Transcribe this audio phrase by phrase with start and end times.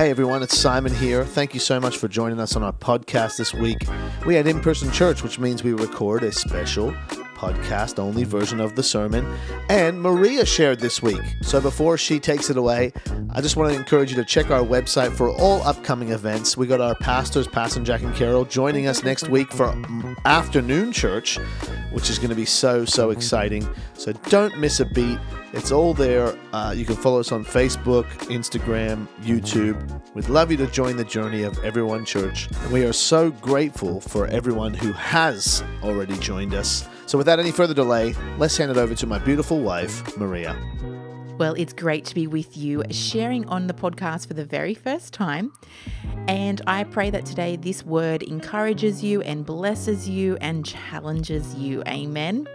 [0.00, 1.26] Hey everyone, it's Simon here.
[1.26, 3.86] Thank you so much for joining us on our podcast this week.
[4.24, 6.94] We had in person church, which means we record a special
[7.40, 9.26] podcast only version of the sermon.
[9.70, 11.22] And Maria shared this week.
[11.40, 12.92] So before she takes it away,
[13.30, 16.56] I just want to encourage you to check our website for all upcoming events.
[16.56, 19.74] We got our pastors, Pastor Jack and Carol, joining us next week for
[20.26, 21.38] afternoon church,
[21.92, 23.66] which is going to be so, so exciting.
[23.94, 25.18] So don't miss a beat.
[25.52, 26.36] It's all there.
[26.52, 30.00] Uh, you can follow us on Facebook, Instagram, YouTube.
[30.14, 32.48] We'd love you to join the journey of Everyone Church.
[32.62, 36.88] And we are so grateful for everyone who has already joined us.
[37.10, 40.56] So, without any further delay, let's hand it over to my beautiful wife, Maria.
[41.38, 45.12] Well, it's great to be with you, sharing on the podcast for the very first
[45.12, 45.52] time.
[46.28, 51.82] And I pray that today this word encourages you and blesses you and challenges you.
[51.88, 52.46] Amen.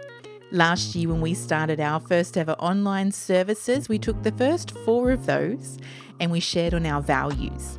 [0.52, 5.10] Last year, when we started our first ever online services, we took the first four
[5.10, 5.76] of those
[6.18, 7.78] and we shared on our values.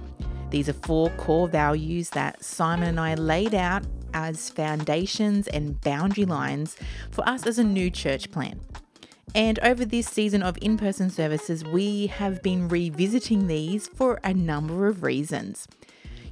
[0.51, 3.83] These are four core values that Simon and I laid out
[4.17, 6.75] as foundations and boundary lines
[7.11, 8.59] for us as a new church plant.
[9.35, 14.33] And over this season of in person services, we have been revisiting these for a
[14.33, 15.67] number of reasons.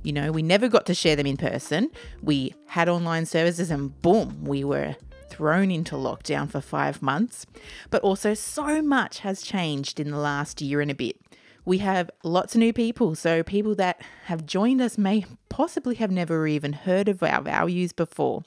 [0.02, 1.92] You know, we never got to share them in person.
[2.24, 4.96] We had online services and boom, we were
[5.30, 7.46] thrown into lockdown for five months.
[7.92, 11.18] But also, so much has changed in the last year and a bit.
[11.66, 16.12] We have lots of new people, so people that have joined us may possibly have
[16.12, 18.44] never even heard of our values before.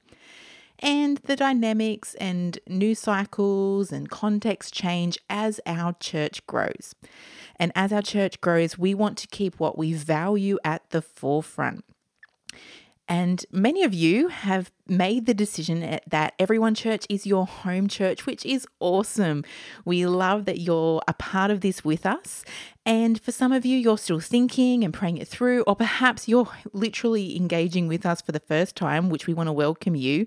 [0.78, 6.94] And the dynamics and new cycles and context change as our church grows.
[7.56, 11.84] And as our church grows, we want to keep what we value at the forefront.
[13.09, 17.89] And many of you have made the decision eh, that Everyone Church is your home
[17.89, 19.45] church, which is awesome.
[19.87, 22.45] We love that you're a part of this with us.
[22.84, 26.51] And for some of you, you're still thinking and praying it through, or perhaps you're
[26.75, 30.27] literally engaging with us for the first time, which we want to welcome you.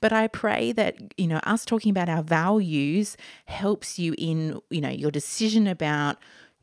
[0.00, 4.80] But I pray that, you know, us talking about our values helps you in, you
[4.80, 6.16] know, your decision about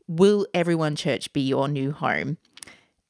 [0.08, 2.38] will Everyone Church be your new home?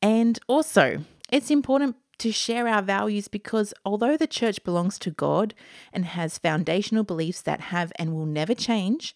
[0.01, 5.55] And also, it's important to share our values because although the church belongs to God
[5.91, 9.15] and has foundational beliefs that have and will never change,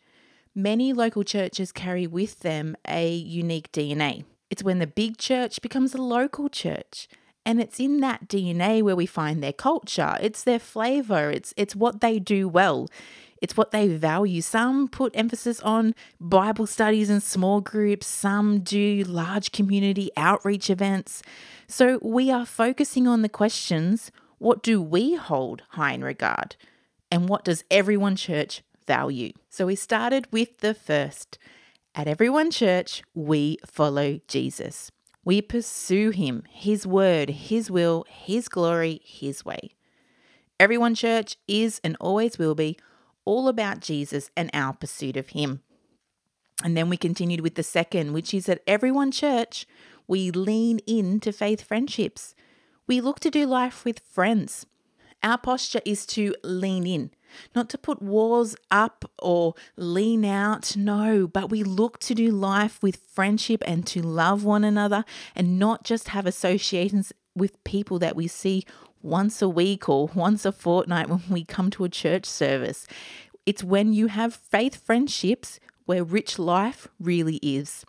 [0.55, 4.25] many local churches carry with them a unique DNA.
[4.49, 7.07] It's when the big church becomes a local church.
[7.45, 10.17] And it's in that DNA where we find their culture.
[10.19, 11.29] It's their flavor.
[11.29, 12.87] It's it's what they do well.
[13.39, 14.41] It's what they value.
[14.41, 21.21] Some put emphasis on Bible studies and small groups, some do large community outreach events.
[21.67, 26.55] So we are focusing on the questions what do we hold high in regard?
[27.09, 29.31] And what does everyone church value?
[29.49, 31.39] So we started with the first.
[31.95, 34.91] At everyone church, we follow Jesus.
[35.23, 39.71] We pursue him, his word, his will, his glory, his way.
[40.59, 42.77] Everyone church is and always will be
[43.23, 45.61] all about Jesus and our pursuit of him.
[46.63, 49.65] And then we continued with the second, which is at everyone church,
[50.07, 52.35] we lean into faith friendships.
[52.87, 54.65] We look to do life with friends.
[55.23, 57.09] Our posture is to lean in,
[57.55, 60.77] not to put walls up or lean out.
[60.77, 65.03] No, but we look to do life with friendship and to love one another
[65.35, 68.65] and not just have associations with people that we see
[69.01, 72.85] once a week or once a fortnight when we come to a church service.
[73.45, 77.85] It's when you have faith friendships where rich life really is.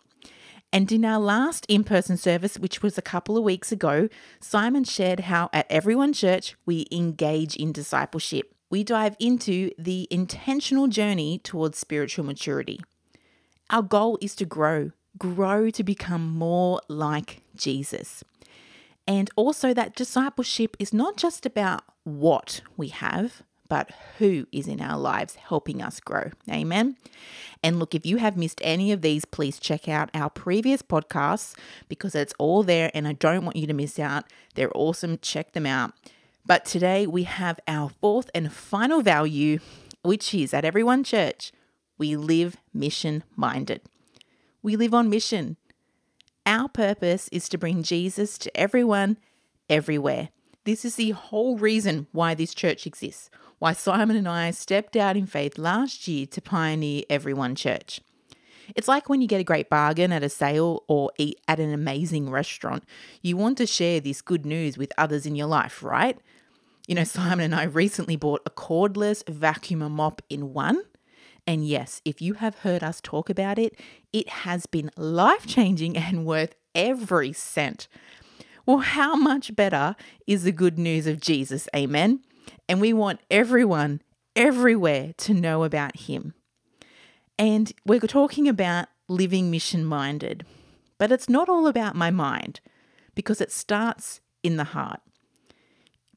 [0.71, 4.83] And in our last in person service, which was a couple of weeks ago, Simon
[4.83, 8.53] shared how at Everyone Church we engage in discipleship.
[8.69, 12.81] We dive into the intentional journey towards spiritual maturity.
[13.69, 18.23] Our goal is to grow, grow to become more like Jesus.
[19.07, 24.81] And also, that discipleship is not just about what we have, but who is in
[24.81, 26.31] our lives helping us grow.
[26.49, 26.97] Amen.
[27.63, 31.55] And look, if you have missed any of these, please check out our previous podcasts
[31.89, 34.25] because it's all there and I don't want you to miss out.
[34.55, 35.17] They're awesome.
[35.17, 35.93] Check them out.
[36.45, 39.59] But today we have our fourth and final value,
[40.01, 41.51] which is at Everyone Church,
[41.97, 43.81] we live mission minded.
[44.61, 45.57] We live on mission.
[46.45, 49.17] Our purpose is to bring Jesus to everyone,
[49.69, 50.29] everywhere.
[50.63, 55.17] This is the whole reason why this church exists why Simon and I stepped out
[55.17, 58.01] in faith last year to pioneer Everyone Church.
[58.75, 61.73] It's like when you get a great bargain at a sale or eat at an
[61.73, 62.83] amazing restaurant.
[63.21, 66.19] You want to share this good news with others in your life, right?
[66.87, 70.81] You know, Simon and I recently bought a cordless vacuum mop in one.
[71.45, 73.79] And yes, if you have heard us talk about it,
[74.11, 77.87] it has been life changing and worth every cent.
[78.65, 79.95] Well, how much better
[80.27, 81.69] is the good news of Jesus?
[81.73, 82.19] Amen.
[82.67, 84.01] And we want everyone,
[84.35, 86.33] everywhere to know about him.
[87.39, 90.45] And we're talking about living mission minded.
[90.97, 92.59] But it's not all about my mind
[93.15, 95.01] because it starts in the heart.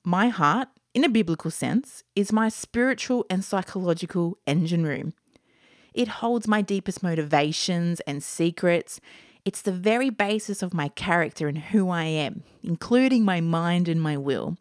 [0.04, 5.12] My heart, in a biblical sense, is my spiritual and psychological engine room.
[5.92, 9.00] It holds my deepest motivations and secrets.
[9.44, 14.00] It's the very basis of my character and who I am, including my mind and
[14.00, 14.56] my will.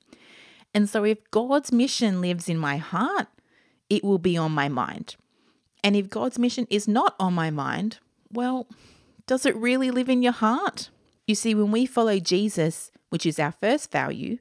[0.74, 3.28] And so, if God's mission lives in my heart,
[3.90, 5.16] it will be on my mind.
[5.84, 8.00] And if God's mission is not on my mind,
[8.32, 8.68] well,
[9.26, 10.90] does it really live in your heart?
[11.26, 14.38] You see, when we follow Jesus, which is our first value,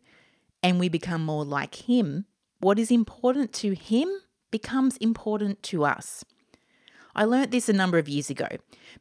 [0.62, 2.26] and we become more like Him,
[2.60, 4.08] what is important to Him
[4.50, 6.24] becomes important to us.
[7.14, 8.48] I learnt this a number of years ago.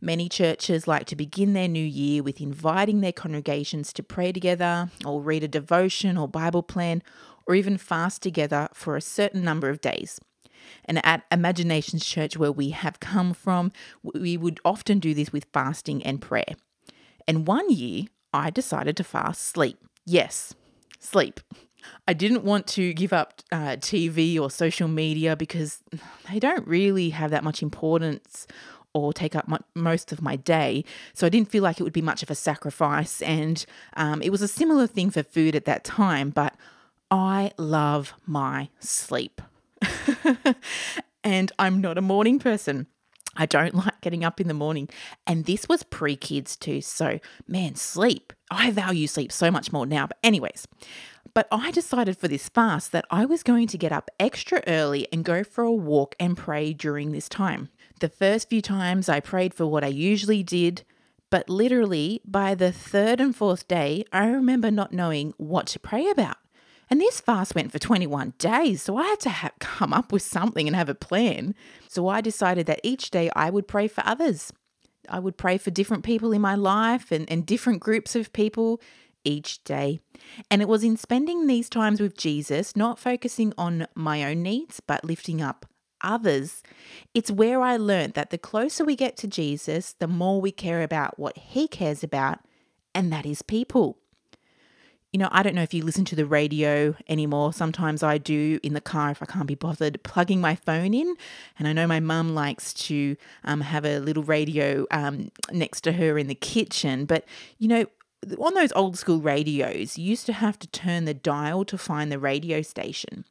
[0.01, 4.89] Many churches like to begin their new year with inviting their congregations to pray together,
[5.05, 7.03] or read a devotion or Bible plan,
[7.45, 10.19] or even fast together for a certain number of days.
[10.85, 13.71] And at Imaginations Church, where we have come from,
[14.03, 16.55] we would often do this with fasting and prayer.
[17.27, 19.77] And one year, I decided to fast sleep.
[20.05, 20.53] Yes,
[20.99, 21.39] sleep.
[22.07, 25.81] I didn't want to give up uh, TV or social media because
[26.31, 28.47] they don't really have that much importance
[28.93, 30.83] or take up my, most of my day.
[31.13, 33.21] So I didn't feel like it would be much of a sacrifice.
[33.21, 36.55] And um, it was a similar thing for food at that time, but
[37.11, 39.41] I love my sleep.
[41.23, 42.87] and I'm not a morning person.
[43.35, 44.87] I don't like getting up in the morning.
[45.27, 46.79] And this was pre kids too.
[46.79, 48.31] So, man, sleep.
[48.49, 50.07] I value sleep so much more now.
[50.07, 50.65] But, anyways,
[51.33, 55.09] but I decided for this fast that I was going to get up extra early
[55.11, 57.67] and go for a walk and pray during this time.
[57.99, 60.83] The first few times I prayed for what I usually did,
[61.29, 66.09] but literally by the third and fourth day, I remember not knowing what to pray
[66.09, 66.37] about.
[66.89, 70.67] And this fast went for 21 days, so I had to come up with something
[70.67, 71.53] and have a plan.
[71.87, 74.53] So I decided that each day I would pray for others.
[75.09, 78.81] I would pray for different people in my life and, and different groups of people
[79.23, 79.99] each day.
[80.49, 84.79] And it was in spending these times with Jesus, not focusing on my own needs,
[84.79, 85.65] but lifting up
[86.01, 86.61] others,
[87.13, 90.83] it's where I learned that the closer we get to Jesus, the more we care
[90.83, 92.39] about what he cares about,
[92.93, 93.97] and that is people
[95.13, 97.53] you know, I don't know if you listen to the radio anymore.
[97.53, 101.15] Sometimes I do in the car if I can't be bothered plugging my phone in.
[101.57, 105.93] And I know my mum likes to um, have a little radio um, next to
[105.93, 107.05] her in the kitchen.
[107.05, 107.25] But,
[107.57, 107.85] you know,
[108.37, 112.11] on those old school radios, you used to have to turn the dial to find
[112.11, 113.23] the radio station.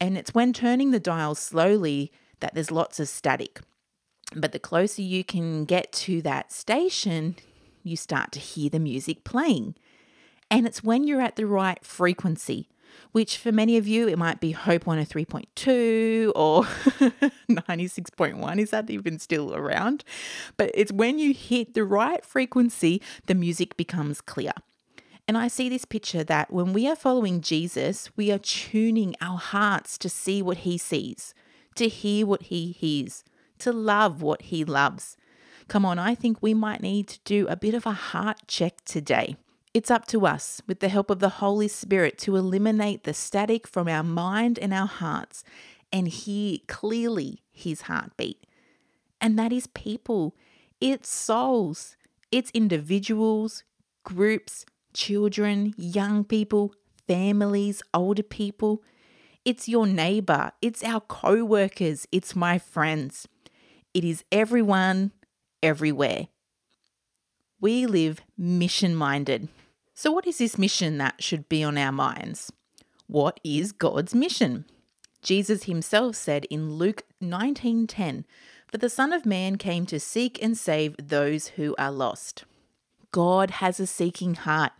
[0.00, 3.60] And it's when turning the dial slowly that there's lots of static.
[4.34, 7.36] But the closer you can get to that station,
[7.84, 9.76] you start to hear the music playing.
[10.50, 12.68] And it's when you're at the right frequency,
[13.12, 16.62] which for many of you, it might be Hope 103.2 or
[17.50, 18.58] 96.1.
[18.58, 20.04] Is that even still around?
[20.56, 24.52] But it's when you hit the right frequency, the music becomes clear.
[25.28, 29.38] And I see this picture that when we are following Jesus, we are tuning our
[29.38, 31.34] hearts to see what he sees,
[31.74, 33.24] to hear what he hears,
[33.58, 35.16] to love what he loves.
[35.66, 38.84] Come on, I think we might need to do a bit of a heart check
[38.84, 39.36] today.
[39.76, 43.66] It's up to us, with the help of the Holy Spirit, to eliminate the static
[43.66, 45.44] from our mind and our hearts
[45.92, 48.46] and hear clearly His heartbeat.
[49.20, 50.34] And that is people,
[50.80, 51.98] it's souls,
[52.32, 53.64] it's individuals,
[54.02, 54.64] groups,
[54.94, 56.74] children, young people,
[57.06, 58.82] families, older people.
[59.44, 63.28] It's your neighbor, it's our co workers, it's my friends.
[63.92, 65.12] It is everyone,
[65.62, 66.28] everywhere.
[67.60, 69.50] We live mission minded.
[69.98, 72.52] So, what is this mission that should be on our minds?
[73.06, 74.66] What is God's mission?
[75.22, 78.26] Jesus himself said in Luke 19:10,
[78.66, 82.44] "For the Son of Man came to seek and save those who are lost."
[83.10, 84.72] God has a seeking heart.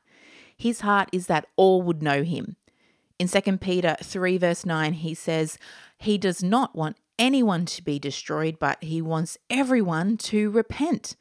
[0.55, 2.57] His heart is that all would know him.
[3.19, 5.57] In 2 Peter 3 verse 9, he says,
[5.97, 11.17] "He does not want anyone to be destroyed, but he wants everyone to repent."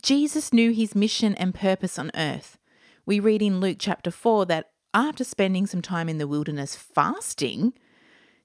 [0.00, 2.56] Jesus knew his mission and purpose on earth.
[3.06, 7.72] We read in Luke chapter 4 that after spending some time in the wilderness fasting,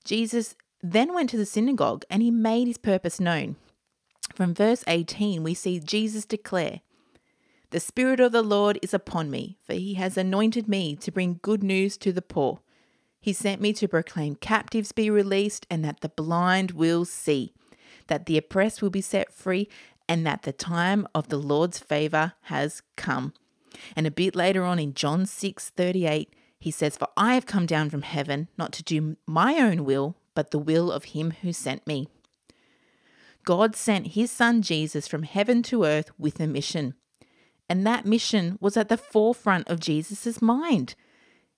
[0.06, 3.56] Jesus then went to the synagogue and he made his purpose known.
[4.36, 6.82] From verse 18, we see Jesus declare,
[7.72, 11.40] The Spirit of the Lord is upon me, for he has anointed me to bring
[11.42, 12.60] good news to the poor.
[13.20, 17.56] He sent me to proclaim captives be released and that the blind will see,
[18.08, 19.68] that the oppressed will be set free,
[20.08, 23.34] and that the time of the Lord's favor has come.
[23.96, 27.66] And a bit later on in John 6 38, he says, For I have come
[27.66, 31.52] down from heaven not to do my own will, but the will of him who
[31.52, 32.08] sent me.
[33.44, 36.94] God sent his son Jesus from heaven to earth with a mission.
[37.68, 40.96] And that mission was at the forefront of Jesus' mind.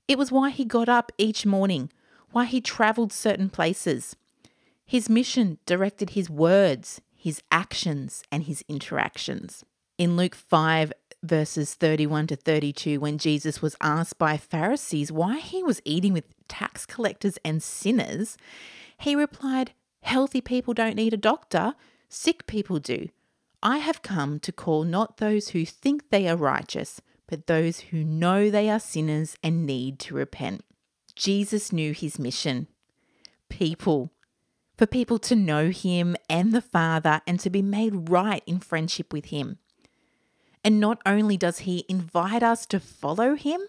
[0.07, 1.91] It was why he got up each morning,
[2.31, 4.15] why he traveled certain places.
[4.85, 9.63] His mission directed his words, his actions, and his interactions.
[9.97, 15.63] In Luke 5, verses 31 to 32, when Jesus was asked by Pharisees why he
[15.63, 18.37] was eating with tax collectors and sinners,
[18.97, 21.73] he replied, Healthy people don't need a doctor,
[22.09, 23.07] sick people do.
[23.61, 28.03] I have come to call not those who think they are righteous, but those who
[28.03, 30.63] know they are sinners and need to repent.
[31.15, 32.67] Jesus knew his mission
[33.49, 34.11] people,
[34.77, 39.13] for people to know him and the Father and to be made right in friendship
[39.13, 39.59] with him.
[40.63, 43.61] And not only does he invite us to follow him,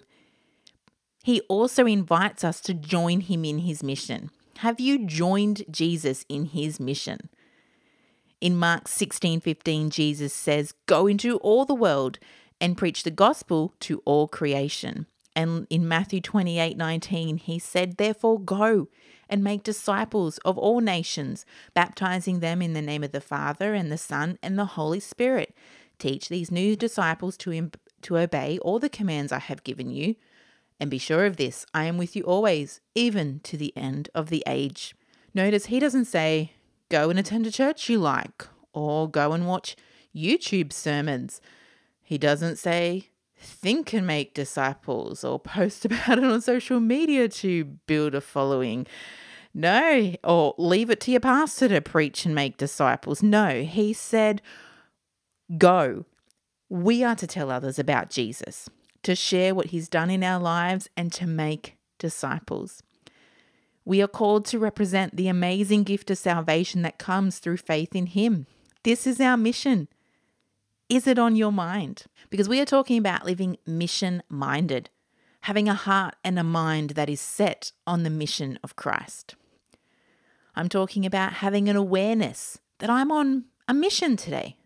[1.25, 4.31] he also invites us to join him in his mission.
[4.59, 7.31] Have you joined Jesus in his mission?
[8.41, 12.19] In Mark 16:15 Jesus says, "Go into all the world
[12.61, 18.89] and preach the gospel to all creation." And in Matthew 28:19 he said, "Therefore go
[19.29, 23.91] and make disciples of all nations, baptizing them in the name of the Father and
[23.91, 25.57] the Son and the Holy Spirit."
[26.05, 27.71] Teach these new disciples to,
[28.03, 30.17] to obey all the commands I have given you.
[30.79, 34.29] And be sure of this I am with you always, even to the end of
[34.29, 34.95] the age.
[35.33, 36.53] Notice he doesn't say,
[36.91, 39.77] go and attend a church you like, or go and watch
[40.15, 41.41] YouTube sermons.
[42.03, 43.09] He doesn't say,
[43.39, 48.87] think and make disciples, or post about it on social media to build a following.
[49.55, 53.23] No, or leave it to your pastor to preach and make disciples.
[53.23, 54.43] No, he said,
[55.59, 56.07] Go.
[56.69, 58.69] We are to tell others about Jesus,
[59.03, 62.83] to share what he's done in our lives, and to make disciples.
[63.85, 68.07] We are called to represent the amazing gift of salvation that comes through faith in
[68.07, 68.47] him.
[68.83, 69.89] This is our mission.
[70.89, 72.05] Is it on your mind?
[72.31, 74.89] Because we are talking about living mission minded,
[75.43, 79.35] having a heart and a mind that is set on the mission of Christ.
[80.57, 84.57] I'm talking about having an awareness that I'm on a mission today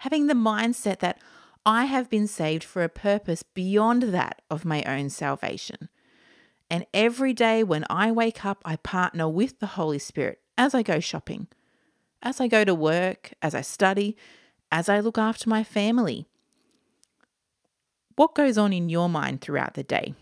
[0.00, 1.20] having the mindset that
[1.64, 5.88] I have been saved for a purpose beyond that of my own salvation.
[6.70, 10.82] And every day when I wake up, I partner with the Holy Spirit as I
[10.82, 11.48] go shopping,
[12.22, 14.16] as I go to work, as I study,
[14.70, 16.26] as I look after my family.
[18.16, 20.14] What goes on in your mind throughout the day?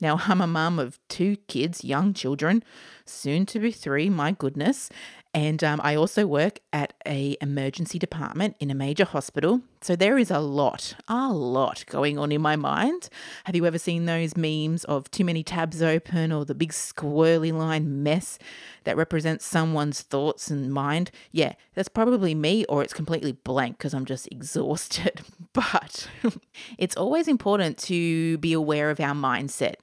[0.00, 2.62] Now, I'm a mum of two kids, young children,
[3.04, 4.90] soon to be three, my goodness.
[5.32, 9.60] And um, I also work at a emergency department in a major hospital.
[9.80, 13.08] So there is a lot, a lot going on in my mind.
[13.44, 17.52] Have you ever seen those memes of too many tabs open or the big squirrely
[17.52, 18.40] line mess
[18.82, 21.12] that represents someone's thoughts and mind?
[21.30, 25.22] Yeah, that's probably me or it's completely blank because I'm just exhausted.
[25.52, 26.08] But
[26.78, 29.74] it's always important to be aware of our mindset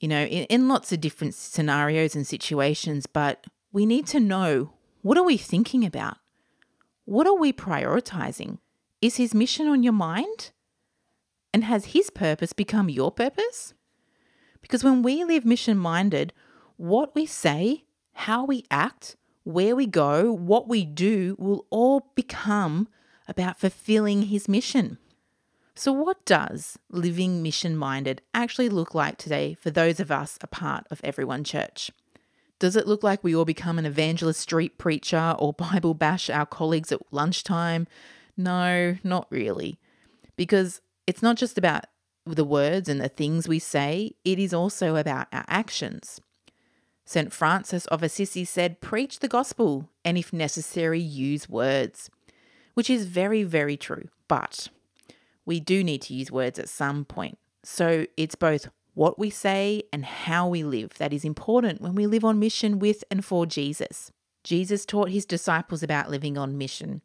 [0.00, 4.72] you know, in, in lots of different scenarios and situations, but we need to know
[5.02, 6.18] what are we thinking about?
[7.04, 8.58] What are we prioritizing?
[9.00, 10.50] Is his mission on your mind?
[11.54, 13.74] And has his purpose become your purpose?
[14.60, 16.32] Because when we live mission minded,
[16.76, 22.88] what we say, how we act, where we go, what we do will all become
[23.26, 24.98] about fulfilling his mission.
[25.74, 30.46] So, what does living mission minded actually look like today for those of us a
[30.48, 31.92] part of Everyone Church?
[32.58, 36.46] Does it look like we all become an evangelist street preacher or Bible bash our
[36.46, 37.86] colleagues at lunchtime?
[38.36, 39.78] No, not really.
[40.36, 41.84] Because it's not just about
[42.24, 46.20] the words and the things we say, it is also about our actions.
[47.04, 47.32] St.
[47.32, 52.10] Francis of Assisi said, Preach the gospel, and if necessary, use words,
[52.74, 54.08] which is very, very true.
[54.28, 54.68] But
[55.46, 57.38] we do need to use words at some point.
[57.64, 62.04] So it's both what we say, and how we live that is important when we
[62.04, 64.10] live on mission with and for Jesus.
[64.42, 67.00] Jesus taught his disciples about living on mission.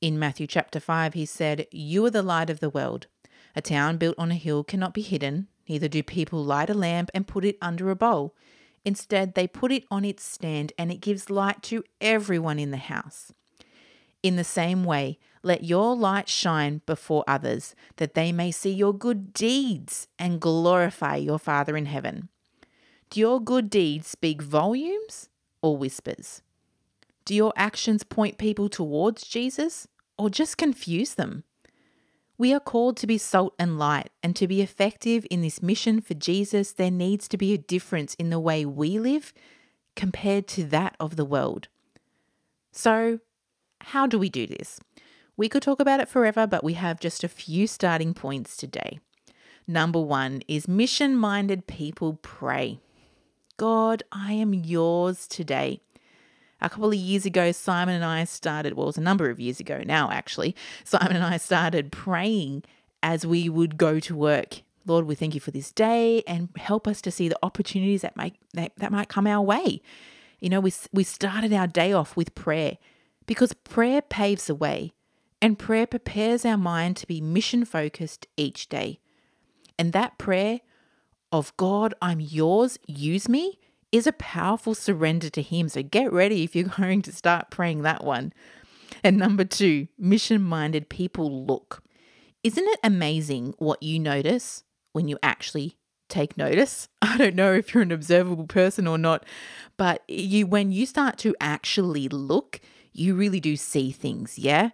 [0.00, 3.06] In Matthew chapter 5, he said, You are the light of the world.
[3.54, 7.10] A town built on a hill cannot be hidden, neither do people light a lamp
[7.12, 8.34] and put it under a bowl.
[8.86, 12.78] Instead, they put it on its stand and it gives light to everyone in the
[12.78, 13.30] house.
[14.22, 18.92] In the same way, let your light shine before others, that they may see your
[18.92, 22.28] good deeds and glorify your Father in heaven.
[23.08, 25.28] Do your good deeds speak volumes
[25.62, 26.42] or whispers?
[27.24, 29.88] Do your actions point people towards Jesus
[30.20, 31.44] or just confuse them.
[32.36, 36.00] We are called to be salt and light, and to be effective in this mission
[36.02, 39.32] for Jesus, there needs to be a difference in the way we live
[39.96, 41.68] compared to that of the world.
[42.70, 43.20] So,
[43.80, 44.78] how do we do this?
[45.40, 49.00] We could talk about it forever, but we have just a few starting points today.
[49.66, 52.78] Number one is mission minded people pray.
[53.56, 55.80] God, I am yours today.
[56.60, 59.40] A couple of years ago, Simon and I started, well, it was a number of
[59.40, 60.54] years ago now, actually.
[60.84, 62.62] Simon and I started praying
[63.02, 64.60] as we would go to work.
[64.84, 68.14] Lord, we thank you for this day and help us to see the opportunities that
[68.14, 69.80] might, that, that might come our way.
[70.38, 72.76] You know, we, we started our day off with prayer
[73.24, 74.92] because prayer paves the way
[75.42, 79.00] and prayer prepares our mind to be mission focused each day.
[79.78, 80.60] And that prayer
[81.32, 83.58] of God, I'm yours, use me,
[83.92, 85.68] is a powerful surrender to Him.
[85.68, 88.32] So get ready if you're going to start praying that one.
[89.02, 91.82] And number two, mission minded people look.
[92.42, 95.76] Isn't it amazing what you notice when you actually
[96.08, 96.88] take notice?
[97.02, 99.24] I don't know if you're an observable person or not,
[99.76, 102.60] but you when you start to actually look,
[102.92, 104.70] you really do see things, yeah?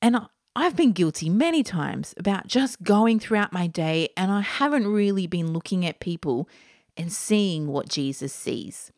[0.00, 4.86] And I've been guilty many times about just going throughout my day and I haven't
[4.86, 6.48] really been looking at people
[6.96, 8.90] and seeing what Jesus sees.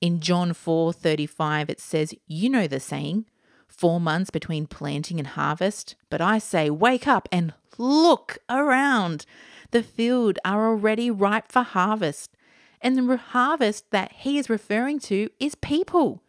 [0.00, 3.26] In John 4:35 it says, "You know the saying,
[3.68, 9.26] 4 months between planting and harvest, but I say, wake up and look around.
[9.70, 12.36] The field are already ripe for harvest."
[12.80, 16.22] And the harvest that he is referring to is people.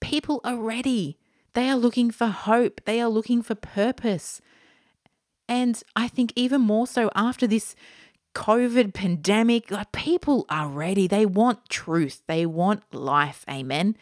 [0.00, 1.18] People are ready.
[1.54, 2.80] They are looking for hope.
[2.84, 4.40] They are looking for purpose.
[5.48, 7.74] And I think even more so after this
[8.34, 11.06] COVID pandemic, like people are ready.
[11.06, 13.44] They want truth, they want life.
[13.48, 13.96] Amen.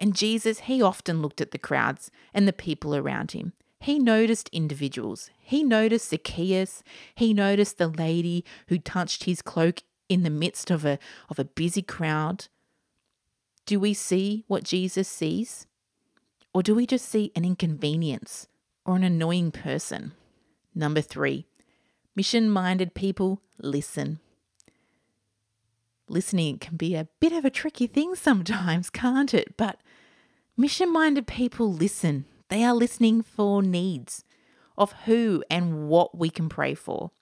[0.00, 3.52] And Jesus, he often looked at the crowds and the people around him.
[3.78, 5.30] He noticed individuals.
[5.38, 6.82] He noticed Zacchaeus.
[7.14, 11.44] He noticed the lady who touched his cloak in the midst of a, of a
[11.44, 12.46] busy crowd.
[13.66, 15.66] Do we see what Jesus sees?
[16.54, 18.46] Or do we just see an inconvenience
[18.84, 20.12] or an annoying person?
[20.74, 21.46] Number three,
[22.14, 24.20] Mission minded people listen.
[26.08, 29.56] Listening can be a bit of a tricky thing sometimes, can't it?
[29.56, 29.80] But
[30.56, 32.26] mission minded people listen.
[32.50, 34.24] They are listening for needs
[34.76, 37.12] of who and what we can pray for.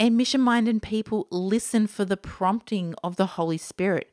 [0.00, 4.10] And mission minded people listen for the prompting of the Holy Spirit,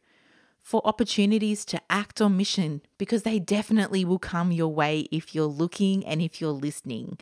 [0.63, 5.45] for opportunities to act on mission, because they definitely will come your way if you're
[5.45, 7.19] looking and if you're listening.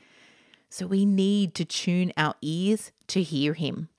[0.70, 3.90] So we need to tune our ears to hear Him.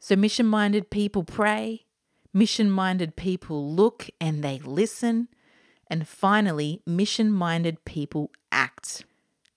[0.00, 1.86] So mission minded people pray,
[2.34, 5.28] mission minded people look and they listen,
[5.86, 9.04] and finally, mission minded people act.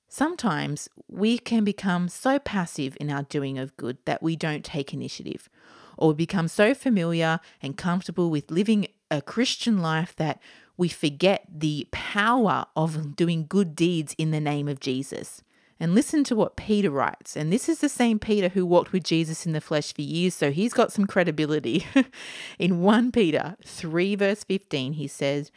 [0.08, 4.94] Sometimes we can become so passive in our doing of good that we don't take
[4.94, 5.50] initiative,
[5.98, 10.41] or we become so familiar and comfortable with living a Christian life that
[10.78, 15.41] we forget the power of doing good deeds in the name of Jesus.
[15.80, 17.36] And listen to what Peter writes.
[17.36, 20.34] And this is the same Peter who walked with Jesus in the flesh for years,
[20.34, 21.86] so he's got some credibility.
[22.60, 25.52] in 1 Peter 3, verse 15, he says,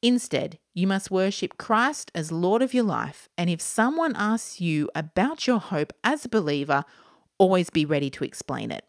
[0.00, 3.28] Instead, you must worship Christ as Lord of your life.
[3.36, 6.84] And if someone asks you about your hope as a believer,
[7.38, 8.84] always be ready to explain it.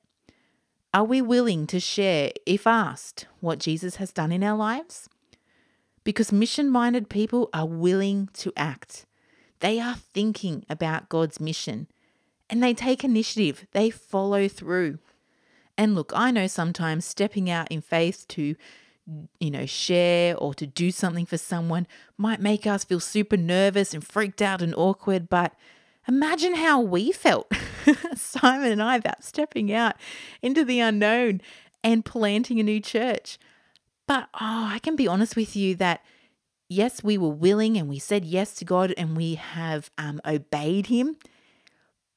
[0.94, 5.10] Are we willing to share, if asked, what Jesus has done in our lives?
[6.04, 9.06] Because mission minded people are willing to act.
[9.60, 11.88] They are thinking about God's mission
[12.50, 15.00] and they take initiative, they follow through.
[15.78, 18.56] And look, I know sometimes stepping out in faith to,
[19.40, 23.94] you know, share or to do something for someone might make us feel super nervous
[23.94, 25.56] and freaked out and awkward, but
[26.08, 27.52] imagine how we felt,
[28.16, 29.96] Simon and I, about stepping out
[30.42, 31.42] into the unknown
[31.84, 33.38] and planting a new church.
[34.08, 36.02] But oh, I can be honest with you that
[36.70, 40.88] yes, we were willing and we said yes to God and we have um, obeyed
[40.88, 41.18] Him.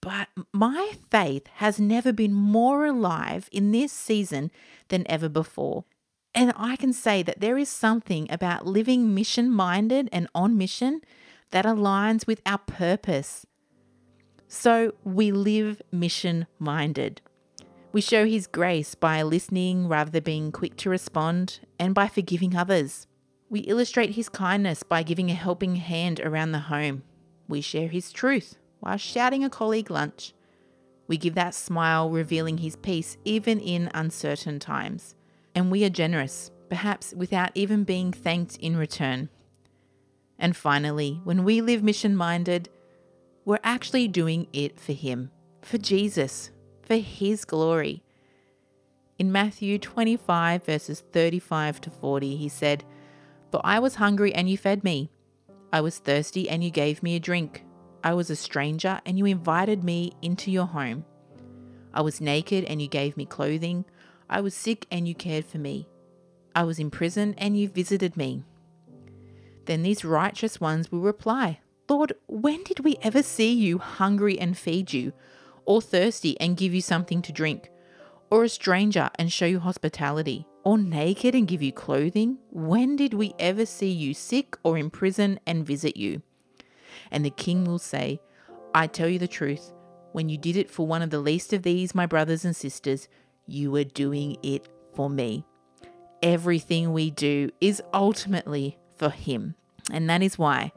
[0.01, 4.51] But my faith has never been more alive in this season
[4.88, 5.85] than ever before.
[6.35, 11.01] And I can say that there is something about living mission minded and on mission
[11.51, 13.46] that aligns with our purpose.
[14.49, 17.21] So we live mission minded.
[17.93, 22.57] We show His grace by listening rather than being quick to respond and by forgiving
[22.57, 23.07] others.
[23.49, 27.05] We illustrate his kindness by giving a helping hand around the home.
[27.49, 30.33] We share his truth while shouting a colleague lunch.
[31.07, 35.15] We give that smile, revealing his peace even in uncertain times.
[35.55, 39.29] And we are generous, perhaps without even being thanked in return.
[40.41, 42.69] And finally, when we live mission minded,
[43.47, 45.31] we're actually doing it for Him,
[45.63, 46.51] for Jesus,
[46.83, 48.03] for His glory.
[49.19, 52.85] In Matthew 25, verses 35 to 40, he said,
[53.51, 55.11] But I was hungry and you fed me.
[55.73, 57.65] I was thirsty and you gave me a drink.
[58.05, 61.05] I was a stranger and you invited me into your home.
[61.95, 63.85] I was naked and you gave me clothing.
[64.29, 65.89] I was sick and you cared for me.
[66.55, 68.43] I was in prison and you visited me.
[69.67, 74.59] Then these righteous ones will reply, Lord, when did we ever see you hungry and
[74.59, 75.12] feed you,
[75.64, 77.70] or thirsty and give you something to drink,
[78.31, 82.38] or a stranger and show you hospitality, or naked and give you clothing?
[82.51, 86.22] When did we ever see you sick or in prison and visit you?
[87.12, 88.20] And the king will say,
[88.75, 89.72] I tell you the truth,
[90.11, 93.07] when you did it for one of the least of these, my brothers and sisters,
[93.46, 95.44] you were doing it for me.
[96.22, 99.55] Everything we do is ultimately for Him.
[99.92, 100.72] And that is why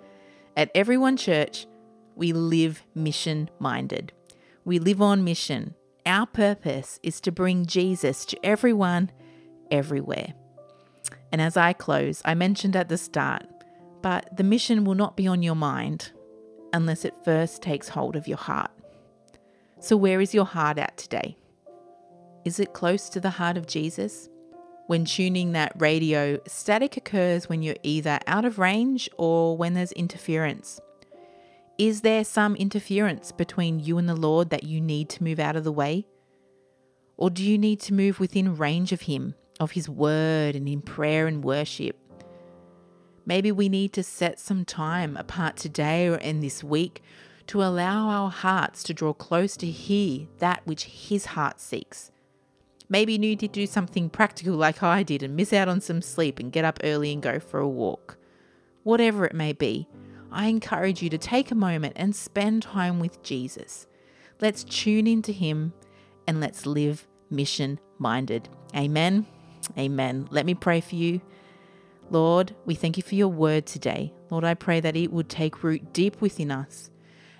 [0.59, 1.67] at Everyone Church,
[2.17, 4.11] we live mission minded.
[4.65, 5.73] We live on mission.
[6.05, 9.09] Our purpose is to bring Jesus to everyone,
[9.71, 10.33] everywhere.
[11.31, 13.45] And as I close, I mentioned at the start,
[14.01, 16.11] but the mission will not be on your mind
[16.73, 18.71] unless it first takes hold of your heart.
[19.79, 21.37] So, where is your heart at today?
[22.43, 24.28] Is it close to the heart of Jesus?
[24.89, 29.91] When tuning that radio, static occurs when you're either out of range or when there's
[29.91, 30.82] interference.
[31.78, 35.56] Is there some interference between you and the Lord that you need to move out
[35.56, 36.08] of the way?
[37.17, 40.82] Or do you need to move within range of Him, of His word, and in
[40.82, 41.95] prayer and worship?
[43.28, 47.04] Maybe we need to set some time apart today or in this week
[47.45, 52.10] to allow our hearts to draw close to hear that which His heart seeks.
[52.89, 56.02] Maybe you need to do something practical like I did and miss out on some
[56.02, 58.17] sleep and get up early and go for a walk.
[58.84, 59.88] Whatever it may be,
[60.32, 63.88] I encourage you to take a moment and spend time with Jesus.
[64.41, 65.73] Let's tune into Him
[66.28, 68.49] and let's live mission minded.
[68.75, 69.28] Amen.
[69.78, 70.28] Amen.
[70.32, 71.21] Let me pray for you.
[72.10, 74.13] Lord, we thank you for your word today.
[74.32, 76.89] Lord, I pray that it would take root deep within us.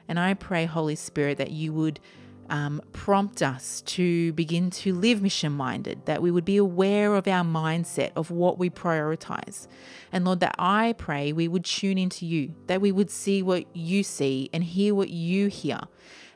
[0.08, 2.00] And I pray, Holy Spirit, that you would
[2.50, 7.28] um, prompt us to begin to live mission minded, that we would be aware of
[7.28, 9.68] our mindset, of what we prioritize.
[10.12, 13.66] And Lord, that I pray we would tune into you, that we would see what
[13.76, 15.82] you see and hear what you hear.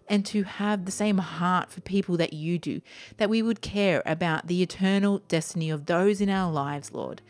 [0.10, 2.82] And to have the same heart for people that you do,
[3.18, 7.22] that we would care about the eternal destiny of those in our lives, Lord.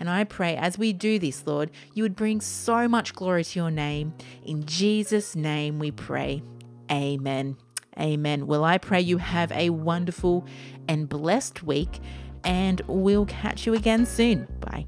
[0.00, 3.58] And I pray as we do this, Lord, you would bring so much glory to
[3.58, 4.14] your name.
[4.44, 6.42] In Jesus' name we pray.
[6.90, 7.56] Amen.
[7.98, 8.46] Amen.
[8.46, 10.46] Well, I pray you have a wonderful
[10.88, 12.00] and blessed week,
[12.44, 14.46] and we'll catch you again soon.
[14.60, 14.86] Bye.